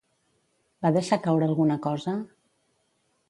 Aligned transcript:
Va 0.85 0.91
deixar 0.95 1.19
caure 1.27 1.49
alguna 1.49 1.77
cosa? 1.85 2.17